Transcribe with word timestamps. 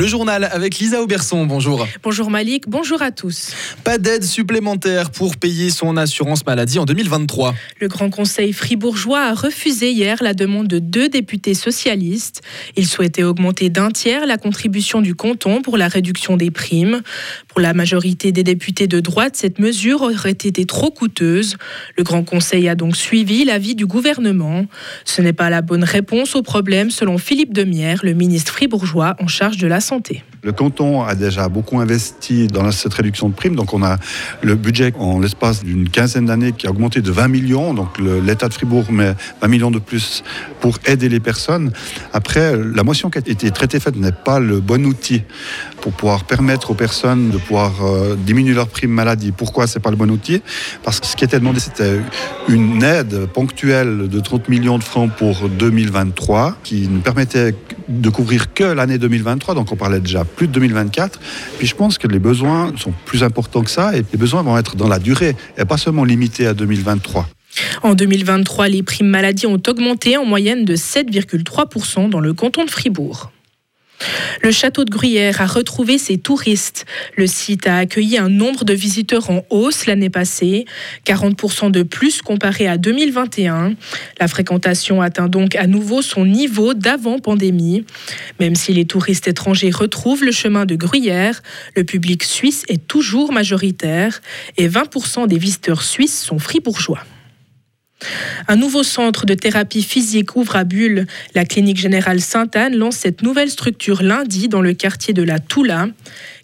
Le 0.00 0.06
journal 0.06 0.48
avec 0.50 0.78
Lisa 0.78 1.02
Auberson, 1.02 1.44
bonjour. 1.44 1.86
Bonjour 2.02 2.30
Malik, 2.30 2.66
bonjour 2.66 3.02
à 3.02 3.10
tous. 3.10 3.52
Pas 3.84 3.98
d'aide 3.98 4.24
supplémentaire 4.24 5.10
pour 5.10 5.36
payer 5.36 5.68
son 5.68 5.98
assurance 5.98 6.46
maladie 6.46 6.78
en 6.78 6.86
2023. 6.86 7.54
Le 7.82 7.88
Grand 7.88 8.08
Conseil 8.08 8.54
fribourgeois 8.54 9.20
a 9.20 9.34
refusé 9.34 9.90
hier 9.90 10.16
la 10.22 10.32
demande 10.32 10.68
de 10.68 10.78
deux 10.78 11.10
députés 11.10 11.52
socialistes. 11.52 12.40
Ils 12.78 12.86
souhaitaient 12.86 13.24
augmenter 13.24 13.68
d'un 13.68 13.90
tiers 13.90 14.24
la 14.24 14.38
contribution 14.38 15.02
du 15.02 15.14
canton 15.14 15.60
pour 15.60 15.76
la 15.76 15.88
réduction 15.88 16.38
des 16.38 16.50
primes. 16.50 17.02
Pour 17.48 17.60
la 17.60 17.74
majorité 17.74 18.32
des 18.32 18.42
députés 18.42 18.86
de 18.86 19.00
droite, 19.00 19.36
cette 19.36 19.58
mesure 19.58 20.00
aurait 20.00 20.30
été 20.30 20.64
trop 20.64 20.90
coûteuse. 20.90 21.58
Le 21.98 22.04
Grand 22.04 22.24
Conseil 22.24 22.70
a 22.70 22.74
donc 22.74 22.96
suivi 22.96 23.44
l'avis 23.44 23.74
du 23.74 23.84
gouvernement. 23.84 24.64
Ce 25.04 25.20
n'est 25.20 25.34
pas 25.34 25.50
la 25.50 25.60
bonne 25.60 25.84
réponse 25.84 26.36
au 26.36 26.42
problème 26.42 26.90
selon 26.90 27.18
Philippe 27.18 27.52
Demière, 27.52 28.00
le 28.02 28.14
ministre 28.14 28.54
fribourgeois 28.54 29.14
en 29.20 29.26
charge 29.26 29.58
de 29.58 29.66
la 29.66 29.80
santé. 29.80 29.89
Le 30.42 30.52
canton 30.52 31.02
a 31.02 31.14
déjà 31.14 31.48
beaucoup 31.48 31.80
investi 31.80 32.46
dans 32.46 32.70
cette 32.70 32.94
réduction 32.94 33.28
de 33.28 33.34
primes. 33.34 33.56
Donc 33.56 33.74
on 33.74 33.82
a 33.82 33.98
le 34.40 34.54
budget 34.54 34.92
en 34.98 35.18
l'espace 35.18 35.64
d'une 35.64 35.88
quinzaine 35.88 36.26
d'années 36.26 36.52
qui 36.52 36.66
a 36.66 36.70
augmenté 36.70 37.02
de 37.02 37.10
20 37.10 37.28
millions. 37.28 37.74
Donc 37.74 37.98
l'État 37.98 38.48
de 38.48 38.54
Fribourg 38.54 38.90
met 38.90 39.14
20 39.42 39.48
millions 39.48 39.70
de 39.70 39.78
plus 39.78 40.22
pour 40.60 40.78
aider 40.86 41.08
les 41.08 41.20
personnes. 41.20 41.72
Après, 42.12 42.56
la 42.56 42.84
motion 42.84 43.10
qui 43.10 43.18
a 43.18 43.22
été 43.24 43.50
traitée 43.50 43.80
faite 43.80 43.96
n'est 43.96 44.12
pas 44.12 44.38
le 44.38 44.60
bon 44.60 44.86
outil 44.86 45.22
pour 45.80 45.92
pouvoir 45.92 46.24
permettre 46.24 46.70
aux 46.70 46.74
personnes 46.74 47.30
de 47.30 47.38
pouvoir 47.38 47.72
euh, 47.84 48.16
diminuer 48.16 48.54
leur 48.54 48.68
prime 48.68 48.90
maladie. 48.90 49.32
Pourquoi 49.32 49.66
c'est 49.66 49.80
pas 49.80 49.90
le 49.90 49.96
bon 49.96 50.10
outil? 50.10 50.42
Parce 50.84 51.00
que 51.00 51.06
ce 51.06 51.16
qui 51.16 51.24
était 51.24 51.38
demandé, 51.38 51.60
c'était 51.60 52.00
une 52.48 52.82
aide 52.82 53.26
ponctuelle 53.26 54.08
de 54.08 54.20
30 54.20 54.48
millions 54.48 54.78
de 54.78 54.84
francs 54.84 55.10
pour 55.16 55.48
2023 55.48 56.58
qui 56.62 56.88
ne 56.88 57.00
permettait 57.00 57.54
de 57.90 58.08
couvrir 58.08 58.54
que 58.54 58.64
l'année 58.64 58.98
2023. 58.98 59.54
Donc 59.54 59.72
on 59.72 59.76
parlait 59.76 60.00
déjà 60.00 60.24
plus 60.24 60.46
de 60.46 60.52
2024. 60.52 61.20
Puis 61.58 61.66
je 61.66 61.74
pense 61.74 61.98
que 61.98 62.06
les 62.06 62.18
besoins 62.18 62.72
sont 62.76 62.92
plus 63.04 63.22
importants 63.22 63.62
que 63.62 63.70
ça 63.70 63.96
et 63.96 64.04
les 64.10 64.18
besoins 64.18 64.42
vont 64.42 64.56
être 64.56 64.76
dans 64.76 64.88
la 64.88 64.98
durée 64.98 65.36
et 65.58 65.64
pas 65.64 65.76
seulement 65.76 66.04
limités 66.04 66.46
à 66.46 66.54
2023. 66.54 67.28
En 67.82 67.94
2023, 67.94 68.68
les 68.68 68.82
primes 68.82 69.08
maladie 69.08 69.46
ont 69.46 69.60
augmenté 69.66 70.16
en 70.16 70.24
moyenne 70.24 70.64
de 70.64 70.76
7,3% 70.76 72.08
dans 72.08 72.20
le 72.20 72.32
canton 72.32 72.64
de 72.64 72.70
Fribourg. 72.70 73.32
Le 74.42 74.50
château 74.50 74.84
de 74.84 74.90
Gruyère 74.90 75.40
a 75.40 75.46
retrouvé 75.46 75.98
ses 75.98 76.16
touristes. 76.18 76.86
Le 77.16 77.26
site 77.26 77.66
a 77.66 77.76
accueilli 77.76 78.16
un 78.16 78.28
nombre 78.28 78.64
de 78.64 78.72
visiteurs 78.72 79.30
en 79.30 79.44
hausse 79.50 79.86
l'année 79.86 80.08
passée, 80.08 80.64
40% 81.04 81.70
de 81.70 81.82
plus 81.82 82.22
comparé 82.22 82.66
à 82.66 82.78
2021. 82.78 83.74
La 84.18 84.28
fréquentation 84.28 85.02
atteint 85.02 85.28
donc 85.28 85.56
à 85.56 85.66
nouveau 85.66 86.00
son 86.00 86.24
niveau 86.24 86.74
d'avant 86.74 87.18
pandémie. 87.18 87.84
Même 88.38 88.54
si 88.54 88.72
les 88.72 88.86
touristes 88.86 89.28
étrangers 89.28 89.70
retrouvent 89.70 90.24
le 90.24 90.32
chemin 90.32 90.64
de 90.64 90.74
Gruyère, 90.74 91.42
le 91.76 91.84
public 91.84 92.24
suisse 92.24 92.64
est 92.68 92.86
toujours 92.86 93.32
majoritaire 93.32 94.20
et 94.56 94.68
20% 94.68 95.26
des 95.26 95.38
visiteurs 95.38 95.82
suisses 95.82 96.22
sont 96.22 96.38
fribourgeois. 96.38 97.04
Un 98.48 98.56
nouveau 98.56 98.82
centre 98.82 99.26
de 99.26 99.34
thérapie 99.34 99.82
physique 99.82 100.36
ouvre 100.36 100.56
à 100.56 100.64
Bulle. 100.64 101.06
La 101.34 101.44
clinique 101.44 101.78
générale 101.78 102.20
Sainte-Anne 102.20 102.76
lance 102.76 102.96
cette 102.96 103.22
nouvelle 103.22 103.50
structure 103.50 104.02
lundi 104.02 104.48
dans 104.48 104.62
le 104.62 104.72
quartier 104.72 105.14
de 105.14 105.22
la 105.22 105.38
Toula. 105.38 105.88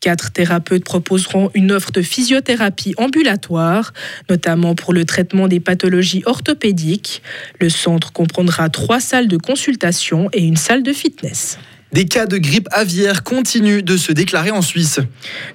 Quatre 0.00 0.32
thérapeutes 0.32 0.84
proposeront 0.84 1.50
une 1.54 1.70
offre 1.70 1.92
de 1.92 2.02
physiothérapie 2.02 2.94
ambulatoire, 2.96 3.92
notamment 4.28 4.74
pour 4.74 4.92
le 4.92 5.04
traitement 5.04 5.46
des 5.46 5.60
pathologies 5.60 6.22
orthopédiques. 6.26 7.22
Le 7.60 7.68
centre 7.68 8.12
comprendra 8.12 8.68
trois 8.68 9.00
salles 9.00 9.28
de 9.28 9.36
consultation 9.36 10.28
et 10.32 10.42
une 10.42 10.56
salle 10.56 10.82
de 10.82 10.92
fitness. 10.92 11.58
Des 11.92 12.06
cas 12.06 12.24
de 12.24 12.38
grippe 12.38 12.68
aviaire 12.70 13.22
continuent 13.22 13.82
de 13.82 13.98
se 13.98 14.12
déclarer 14.12 14.50
en 14.50 14.62
Suisse. 14.62 14.98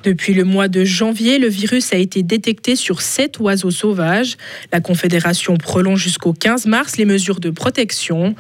Depuis 0.03 0.35
le 0.35 0.43
mois 0.43 0.67
de 0.67 0.85
janvier, 0.85 1.39
le 1.39 1.47
virus 1.47 1.93
a 1.93 1.97
été 1.97 2.21
détecté 2.21 2.75
sur 2.75 3.01
sept 3.01 3.39
oiseaux 3.39 3.71
sauvages. 3.71 4.37
La 4.71 4.79
Confédération 4.79 5.57
prolonge 5.57 6.03
jusqu'au 6.03 6.33
15 6.33 6.67
mars 6.67 6.97
les 6.97 7.05
mesures 7.05 7.39
de 7.39 7.49
protection. 7.49 8.35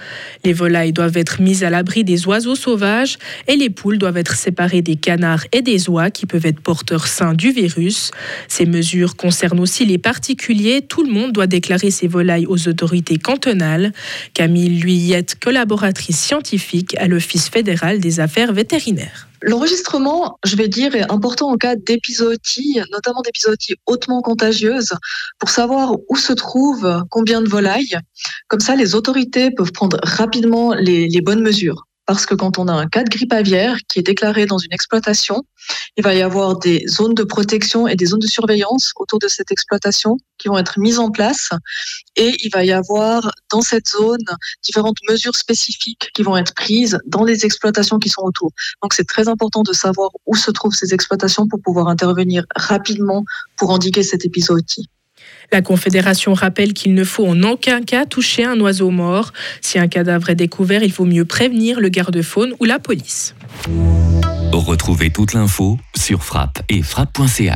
Les 0.45 0.53
volailles 0.53 0.93
doivent 0.93 1.17
être 1.17 1.41
mises 1.41 1.63
à 1.63 1.71
l'abri 1.71 2.03
des 2.03 2.27
oiseaux 2.27 2.53
sauvages 2.53 3.17
et 3.47 3.55
les 3.55 3.71
poules 3.71 3.97
doivent 3.97 4.17
être 4.17 4.35
séparées 4.35 4.83
des 4.83 4.95
canards 4.95 5.45
et 5.51 5.63
des 5.63 5.89
oies 5.89 6.11
qui 6.11 6.27
peuvent 6.27 6.45
être 6.45 6.61
porteurs 6.61 7.07
sains 7.07 7.33
du 7.33 7.51
virus. 7.51 8.11
Ces 8.47 8.67
mesures 8.67 9.15
concernent 9.15 9.59
aussi 9.59 9.87
les 9.87 9.97
particuliers. 9.97 10.83
Tout 10.87 11.03
le 11.03 11.11
monde 11.11 11.31
doit 11.31 11.47
déclarer 11.47 11.89
ses 11.89 12.07
volailles 12.07 12.45
aux 12.45 12.67
autorités 12.67 13.17
cantonales. 13.17 13.91
Camille 14.35 14.69
Luyette, 14.69 15.37
collaboratrice 15.39 16.19
scientifique 16.19 16.95
à 16.99 17.07
l'Office 17.07 17.49
fédéral 17.49 17.86
des 17.95 18.19
affaires 18.19 18.53
vétérinaires. 18.53 19.27
L'enregistrement, 19.41 20.37
je 20.45 20.55
vais 20.55 20.67
dire, 20.67 20.95
est 20.95 21.11
important 21.11 21.49
en 21.49 21.57
cas 21.57 21.75
d'épizootie, 21.75 22.79
notamment 22.91 23.21
d'épizootie 23.21 23.75
hautement 23.85 24.21
contagieuse, 24.21 24.93
pour 25.39 25.49
savoir 25.49 25.95
où 26.09 26.15
se 26.15 26.33
trouve 26.33 27.03
combien 27.09 27.41
de 27.41 27.47
volailles. 27.47 27.97
Comme 28.47 28.59
ça, 28.59 28.75
les 28.75 28.95
autorités 28.95 29.51
peuvent 29.51 29.71
prendre 29.71 29.97
rapidement 30.03 30.73
les 30.73 31.21
bonnes 31.21 31.41
mesures 31.41 31.86
parce 32.07 32.25
que 32.25 32.33
quand 32.33 32.57
on 32.57 32.67
a 32.69 32.73
un 32.73 32.87
cas 32.87 33.03
de 33.03 33.09
grippe 33.09 33.33
aviaire 33.33 33.77
qui 33.87 33.99
est 33.99 34.03
déclaré 34.03 34.45
dans 34.45 34.57
une 34.57 34.71
exploitation, 34.71 35.43
il 35.97 36.03
va 36.03 36.15
y 36.15 36.21
avoir 36.21 36.57
des 36.57 36.87
zones 36.87 37.13
de 37.13 37.23
protection 37.23 37.87
et 37.87 37.95
des 37.95 38.05
zones 38.07 38.21
de 38.21 38.27
surveillance 38.27 38.93
autour 38.95 39.19
de 39.19 39.27
cette 39.27 39.51
exploitation 39.51 40.17
qui 40.37 40.47
vont 40.47 40.57
être 40.57 40.79
mises 40.79 40.99
en 40.99 41.11
place 41.11 41.49
et 42.15 42.35
il 42.43 42.49
va 42.53 42.63
y 42.63 42.71
avoir 42.71 43.31
dans 43.51 43.61
cette 43.61 43.89
zone 43.89 44.23
différentes 44.63 44.97
mesures 45.09 45.35
spécifiques 45.35 46.09
qui 46.13 46.23
vont 46.23 46.37
être 46.37 46.53
prises 46.55 46.97
dans 47.05 47.25
les 47.25 47.45
exploitations 47.45 47.99
qui 47.99 48.09
sont 48.09 48.21
autour. 48.23 48.51
Donc 48.81 48.93
c'est 48.93 49.07
très 49.07 49.27
important 49.27 49.61
de 49.63 49.73
savoir 49.73 50.09
où 50.25 50.35
se 50.35 50.49
trouvent 50.51 50.75
ces 50.75 50.93
exploitations 50.93 51.47
pour 51.47 51.61
pouvoir 51.61 51.89
intervenir 51.89 52.45
rapidement 52.55 53.25
pour 53.57 53.71
endiguer 53.71 54.03
cet 54.03 54.23
épisode. 54.23 54.63
La 55.51 55.61
Confédération 55.61 56.33
rappelle 56.33 56.73
qu'il 56.73 56.93
ne 56.93 57.03
faut 57.03 57.25
en 57.25 57.41
aucun 57.43 57.81
cas 57.81 58.05
toucher 58.05 58.43
un 58.43 58.59
oiseau 58.59 58.89
mort. 58.89 59.31
Si 59.61 59.79
un 59.79 59.87
cadavre 59.87 60.29
est 60.29 60.35
découvert, 60.35 60.83
il 60.83 60.91
vaut 60.91 61.05
mieux 61.05 61.25
prévenir 61.25 61.79
le 61.79 61.89
garde-faune 61.89 62.53
ou 62.59 62.65
la 62.65 62.79
police. 62.79 63.33
Retrouvez 64.51 65.11
toute 65.11 65.33
l'info 65.33 65.77
sur 65.95 66.23
frappe 66.23 66.59
et 66.67 66.81
frappe.ch. 66.81 67.53